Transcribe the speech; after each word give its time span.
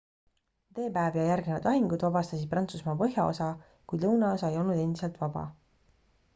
d-päev 0.77 1.17
ja 1.19 1.25
järgnevad 1.27 1.67
lahingud 1.69 2.05
vabastasid 2.07 2.49
prantsusmaa 2.55 2.97
põhjaosa 3.03 3.51
kuid 3.93 4.09
lõunaosa 4.09 4.53
ei 4.55 4.61
olnud 4.65 4.85
endiselt 4.87 5.25
vaba 5.25 5.49